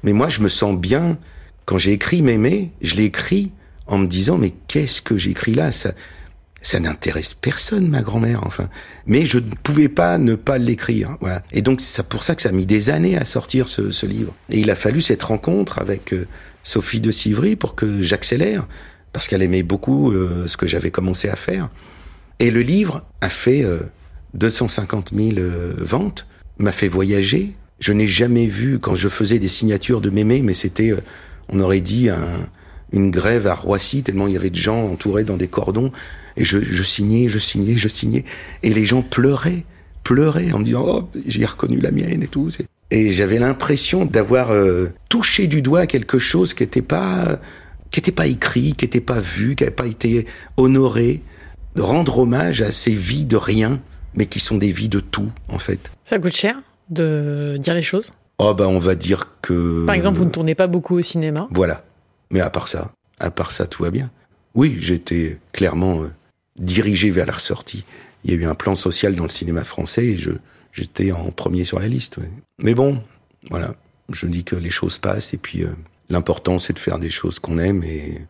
Mais 0.05 0.13
moi, 0.13 0.29
je 0.29 0.41
me 0.41 0.49
sens 0.49 0.77
bien. 0.77 1.19
Quand 1.65 1.79
j'ai 1.79 1.93
écrit 1.93 2.23
Mémé, 2.23 2.71
je 2.83 2.95
l'ai 2.95 3.05
écrit 3.05 3.51
en 3.87 3.99
me 3.99 4.07
disant, 4.07 4.39
mais 4.39 4.53
qu'est-ce 4.69 5.03
que 5.03 5.17
j'écris 5.17 5.55
là? 5.55 5.73
Ça, 5.73 5.93
ça 6.61 6.79
n'intéresse 6.79 7.35
personne, 7.35 7.89
ma 7.89 8.03
grand-mère, 8.03 8.47
enfin. 8.47 8.69
Mais 9.07 9.27
je 9.27 9.39
ne 9.39 9.51
pouvais 9.63 9.89
pas 9.89 10.19
ne 10.19 10.35
pas 10.35 10.59
l'écrire, 10.59 11.17
voilà. 11.21 11.43
Et 11.53 11.63
donc, 11.63 11.81
c'est 11.81 12.07
pour 12.07 12.23
ça 12.23 12.35
que 12.35 12.43
ça 12.43 12.51
a 12.51 12.53
mis 12.53 12.67
des 12.67 12.91
années 12.91 13.17
à 13.17 13.25
sortir 13.25 13.67
ce, 13.67 13.91
ce 13.91 14.07
livre. 14.07 14.35
Et 14.51 14.61
il 14.61 14.71
a 14.71 14.77
fallu 14.77 15.01
cette 15.01 15.23
rencontre 15.23 15.79
avec 15.79 16.13
euh, 16.13 16.27
Sophie 16.63 17.01
de 17.01 17.11
Civry 17.11 17.57
pour 17.57 17.75
que 17.75 18.03
j'accélère, 18.03 18.67
parce 19.13 19.27
qu'elle 19.27 19.43
aimait 19.43 19.63
beaucoup 19.63 20.13
euh, 20.13 20.47
ce 20.47 20.57
que 20.57 20.67
j'avais 20.67 20.91
commencé 20.91 21.29
à 21.29 21.37
faire. 21.37 21.71
Et 22.41 22.51
le 22.51 22.61
livre 22.61 23.05
a 23.21 23.31
fait 23.31 23.65
250 24.35 25.13
euh, 25.13 25.31
000 25.35 25.47
ventes, 25.79 26.27
m'a 26.59 26.73
fait 26.73 26.89
voyager, 26.89 27.55
je 27.85 27.93
n'ai 27.93 28.09
jamais 28.09 28.47
vu, 28.47 28.79
quand 28.79 28.95
je 28.95 29.11
faisais 29.11 29.39
des 29.39 29.49
signatures 29.49 30.01
de 30.01 30.09
mémé, 30.09 30.41
mais 30.41 30.55
c'était, 30.55 30.93
euh, 30.93 31.03
on 31.51 31.61
aurait 31.61 31.83
dit, 31.83 32.09
une 32.95 33.11
grève 33.11 33.47
à 33.47 33.55
Roissy, 33.55 34.03
tellement 34.03 34.27
il 34.27 34.33
y 34.33 34.37
avait 34.39 34.49
de 34.49 34.57
gens 34.57 34.85
entourés 34.85 35.25
dans 35.25 35.37
des 35.37 35.49
cordons, 35.49 35.93
et 36.39 36.47
je, 36.47 36.83
signais, 36.83 37.29
je 37.29 37.39
signais, 37.39 37.75
je 37.75 37.89
signais, 37.89 38.25
et 38.63 38.73
les 38.73 38.87
gens 38.87 39.03
pleuraient, 39.03 39.65
pleuraient 40.03 40.51
en 40.53 40.61
me 40.61 40.65
disant, 40.65 40.87
oh, 40.89 41.11
j'ai 41.27 41.45
reconnu 41.45 41.79
la 41.79 41.91
mienne 41.91 42.23
et 42.23 42.27
tout. 42.27 42.49
Et 42.91 43.13
j'avais 43.13 43.39
l'impression 43.39 44.07
d'avoir 44.07 44.51
euh, 44.51 44.89
touché 45.11 45.47
du 45.47 45.61
doigt 45.61 45.87
quelque 45.87 46.19
chose 46.19 46.55
qui 46.55 46.63
n'était 46.63 46.81
pas, 46.81 47.39
qui 47.91 48.01
était 48.01 48.13
pas 48.13 48.27
écrit, 48.27 48.73
qui 48.73 48.87
n'était 48.87 49.03
pas 49.03 49.21
vu, 49.21 49.57
qui 49.57 49.65
n'avait 49.65 49.77
pas 49.77 49.87
été 49.87 50.25
honoré, 50.57 51.21
de 51.77 51.83
rendre 51.83 52.21
hommage 52.21 52.63
à 52.63 52.71
ces 52.71 52.95
vies 52.95 53.27
de 53.27 53.37
rien, 53.37 53.79
mais 54.15 54.25
qui 54.25 54.41
sont 54.41 54.57
des 54.57 54.73
vies 54.73 54.89
de 54.89 55.01
tout, 55.01 55.31
en 55.49 55.59
fait. 55.59 55.91
Ça 56.05 56.19
coûte 56.19 56.35
cher? 56.35 56.57
De 56.91 57.57
dire 57.59 57.75
les 57.75 57.83
choses 57.83 58.11
Oh 58.39 58.55
bah 58.55 58.67
on 58.69 58.79
va 58.79 58.95
dire 58.95 59.41
que... 59.43 59.87
Par 59.87 59.95
exemple, 59.95 60.19
vous 60.19 60.25
ne 60.25 60.31
tournez 60.31 60.55
pas 60.55 60.67
beaucoup 60.67 60.97
au 60.99 61.03
cinéma 61.03 61.49
Voilà. 61.53 61.85
Mais 62.31 62.41
à 62.41 62.51
part 62.51 62.69
ça, 62.69 62.91
à 63.21 63.31
part 63.31 63.53
ça, 63.53 63.67
tout 63.67 63.85
va 63.85 63.91
bien. 63.91 64.11
Oui, 64.55 64.77
j'étais 64.81 65.39
clairement 65.53 66.03
euh, 66.03 66.11
dirigé 66.59 67.11
vers 67.11 67.27
la 67.27 67.35
ressortie. 67.35 67.85
Il 68.25 68.31
y 68.31 68.35
a 68.35 68.37
eu 68.37 68.45
un 68.47 68.55
plan 68.55 68.75
social 68.75 69.15
dans 69.15 69.25
le 69.25 69.31
cinéma 69.31 69.65
français 69.65 70.05
et 70.05 70.17
je 70.17 70.31
j'étais 70.73 71.13
en 71.13 71.31
premier 71.31 71.65
sur 71.65 71.79
la 71.79 71.87
liste. 71.87 72.19
Mais 72.59 72.75
bon, 72.75 73.01
voilà. 73.51 73.75
Je 74.11 74.27
dis 74.27 74.43
que 74.43 74.57
les 74.57 74.71
choses 74.71 74.99
passent 74.99 75.33
et 75.33 75.39
puis 75.39 75.63
euh, 75.63 75.71
l'important 76.09 76.59
c'est 76.59 76.73
de 76.73 76.79
faire 76.79 76.99
des 76.99 77.11
choses 77.11 77.39
qu'on 77.39 77.59
aime 77.59 77.85
et 77.85 78.21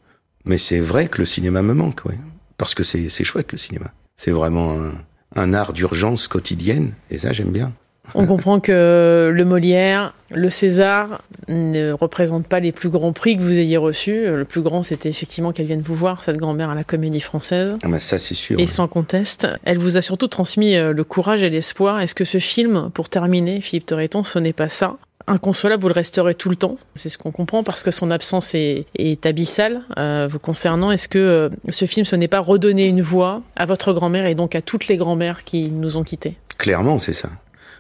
mais 0.45 0.59
c'est 0.59 0.81
vrai 0.81 1.09
que 1.09 1.19
le 1.19 1.25
cinéma 1.25 1.63
me 1.63 1.73
manque, 1.73 2.05
ouais. 2.05 2.19
Parce 2.59 2.75
que 2.75 2.85
c'est 2.85 3.09
c'est 3.09 3.25
chouette 3.25 3.53
le 3.53 3.59
cinéma. 3.59 3.93
C'est 4.17 4.31
vraiment 4.31 4.79
un, 4.79 4.93
un 5.35 5.55
art 5.55 5.73
d'urgence 5.73 6.29
quotidienne 6.29 6.93
et 7.11 7.19
ça 7.19 7.33
j'aime 7.33 7.51
bien. 7.51 7.73
On 8.15 8.27
comprend 8.27 8.61
que 8.61 9.31
le 9.33 9.45
Molière, 9.45 10.15
le 10.31 10.51
César 10.51 11.23
ne 11.49 11.93
représentent 11.93 12.47
pas 12.47 12.61
les 12.61 12.73
plus 12.73 12.89
grands 12.89 13.13
prix 13.13 13.37
que 13.37 13.43
vous 13.43 13.59
ayez 13.59 13.77
reçus. 13.77 14.27
Le 14.27 14.45
plus 14.45 14.63
grand, 14.63 14.83
c'était 14.83 15.09
effectivement 15.09 15.53
qu'elle 15.53 15.67
vienne 15.67 15.81
vous 15.81 15.95
voir, 15.95 16.23
cette 16.23 16.37
grand-mère 16.37 16.71
à 16.71 16.75
la 16.75 16.85
Comédie 16.85 17.21
Française. 17.21 17.77
Ah 17.83 17.89
bah 17.89 18.01
ça, 18.01 18.19
c'est 18.19 18.35
sûr. 18.35 18.61
Et 18.61 18.67
sans 18.67 18.89
conteste. 18.89 19.47
Elle 19.65 19.79
vous 19.79 19.97
a 19.97 20.03
surtout 20.03 20.29
transmis 20.29 20.77
euh, 20.77 20.93
le 20.93 21.05
courage 21.05 21.43
et 21.43 21.51
l'espoir. 21.51 22.01
Est-ce 22.01 22.15
que 22.15 22.25
ce 22.25 22.39
film, 22.39 22.91
pour 22.93 23.09
terminer, 23.09 23.61
Philippe 23.61 23.87
Torreton, 23.87 24.23
ce 24.23 24.39
n'est 24.39 24.53
pas 24.53 24.69
ça? 24.69 24.97
Inconsolable, 25.27 25.81
vous 25.81 25.89
le 25.89 25.95
resterez 25.95 26.35
tout 26.35 26.51
le 26.51 26.57
temps. 26.57 26.77
C'est 26.95 27.09
ce 27.09 27.17
qu'on 27.17 27.33
comprend 27.33 27.63
parce 27.63 27.83
que 27.83 27.91
son 27.91 28.11
absence 28.11 28.55
est, 28.55 28.87
abyssale 29.25 29.81
euh, 29.97 30.29
vous 30.31 30.39
concernant. 30.39 30.91
Est-ce 30.91 31.09
que 31.09 31.19
euh, 31.19 31.49
ce 31.71 31.87
film, 31.87 32.05
ce 32.05 32.15
n'est 32.15 32.29
pas 32.29 32.41
redonner 32.41 32.87
une 32.87 33.01
voix 33.01 33.41
à 33.57 33.65
votre 33.65 33.95
grand-mère 33.95 34.27
et 34.27 34.35
donc 34.35 34.55
à 34.55 34.61
toutes 34.61 34.87
les 34.89 34.97
grand-mères 34.97 35.43
qui 35.43 35.71
nous 35.71 35.97
ont 35.97 36.05
quittés? 36.05 36.37
Clairement, 36.59 36.99
c'est 36.99 37.15
ça. 37.15 37.31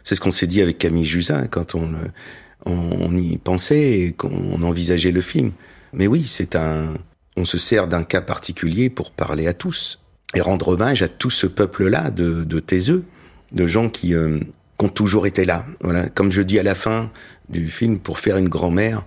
C'est 0.04 0.14
ce 0.14 0.20
qu'on 0.20 0.32
s'est 0.32 0.46
dit 0.46 0.62
avec 0.62 0.78
Camille 0.78 1.04
Jusin 1.04 1.46
quand 1.46 1.74
on, 1.74 1.94
on, 2.66 3.16
y 3.16 3.38
pensait 3.38 4.00
et 4.00 4.12
qu'on 4.12 4.62
envisageait 4.62 5.10
le 5.10 5.20
film. 5.20 5.52
Mais 5.92 6.06
oui, 6.06 6.24
c'est 6.26 6.56
un, 6.56 6.94
on 7.36 7.44
se 7.44 7.58
sert 7.58 7.88
d'un 7.88 8.04
cas 8.04 8.20
particulier 8.20 8.90
pour 8.90 9.10
parler 9.10 9.46
à 9.46 9.54
tous 9.54 10.00
et 10.34 10.40
rendre 10.40 10.68
hommage 10.68 11.02
à 11.02 11.08
tout 11.08 11.30
ce 11.30 11.46
peuple-là 11.46 12.10
de, 12.10 12.44
de 12.44 12.62
de 13.52 13.66
gens 13.66 13.88
qui, 13.88 14.14
euh, 14.14 14.40
qui, 14.78 14.84
ont 14.84 14.88
toujours 14.88 15.26
été 15.26 15.44
là. 15.44 15.64
Voilà, 15.80 16.08
comme 16.08 16.30
je 16.32 16.42
dis 16.42 16.58
à 16.58 16.62
la 16.62 16.74
fin 16.74 17.10
du 17.48 17.68
film, 17.68 17.98
pour 17.98 18.18
faire 18.18 18.36
une 18.36 18.48
grand-mère, 18.48 19.04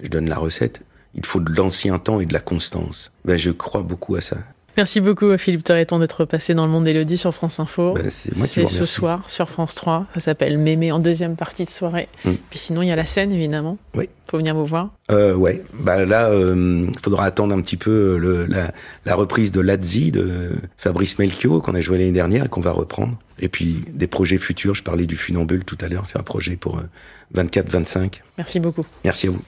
je 0.00 0.08
donne 0.08 0.28
la 0.28 0.36
recette. 0.36 0.82
Il 1.14 1.24
faut 1.24 1.40
de 1.40 1.54
l'ancien 1.54 1.98
temps 1.98 2.18
et 2.18 2.26
de 2.26 2.32
la 2.32 2.40
constance. 2.40 3.12
Ben, 3.24 3.36
je 3.36 3.50
crois 3.50 3.82
beaucoup 3.82 4.16
à 4.16 4.20
ça. 4.20 4.38
Merci 4.76 5.00
beaucoup 5.00 5.36
Philippe 5.38 5.64
Torreton 5.64 5.98
d'être 5.98 6.24
passé 6.24 6.54
dans 6.54 6.66
le 6.66 6.72
monde 6.72 6.84
d'Elodie 6.84 7.16
sur 7.16 7.34
France 7.34 7.60
Info. 7.60 7.94
Ben, 7.94 8.10
c'est 8.10 8.66
ce 8.66 8.84
soir 8.84 9.28
sur 9.28 9.48
France 9.48 9.74
3. 9.74 10.06
Ça 10.14 10.20
s'appelle 10.20 10.58
Mémé 10.58 10.92
en 10.92 10.98
deuxième 10.98 11.36
partie 11.36 11.64
de 11.64 11.70
soirée. 11.70 12.08
Mm. 12.24 12.32
Puis 12.50 12.58
sinon, 12.58 12.82
il 12.82 12.88
y 12.88 12.92
a 12.92 12.96
la 12.96 13.06
scène 13.06 13.32
évidemment. 13.32 13.78
Oui. 13.94 14.08
Faut 14.30 14.38
venir 14.38 14.54
vous 14.54 14.66
voir. 14.66 14.90
Euh, 15.10 15.34
ouais. 15.34 15.62
Bah 15.74 16.04
là, 16.04 16.28
il 16.32 16.34
euh, 16.34 16.86
faudra 17.02 17.24
attendre 17.24 17.54
un 17.54 17.60
petit 17.60 17.76
peu 17.76 18.16
le, 18.16 18.46
la, 18.46 18.72
la, 19.04 19.14
reprise 19.14 19.52
de 19.52 19.60
Lazzi 19.60 20.10
de 20.10 20.50
Fabrice 20.76 21.18
Melchior 21.18 21.62
qu'on 21.62 21.74
a 21.74 21.80
joué 21.80 21.98
l'année 21.98 22.12
dernière 22.12 22.46
et 22.46 22.48
qu'on 22.48 22.60
va 22.60 22.72
reprendre. 22.72 23.18
Et 23.38 23.48
puis 23.48 23.84
des 23.92 24.06
projets 24.06 24.38
futurs. 24.38 24.74
Je 24.74 24.82
parlais 24.82 25.06
du 25.06 25.16
Funambule 25.16 25.64
tout 25.64 25.78
à 25.80 25.88
l'heure. 25.88 26.06
C'est 26.06 26.18
un 26.18 26.22
projet 26.22 26.56
pour 26.56 26.80
24-25. 27.34 27.98
Euh, 27.98 28.08
Merci 28.38 28.60
beaucoup. 28.60 28.86
Merci 29.04 29.28
à 29.28 29.30
vous. 29.30 29.42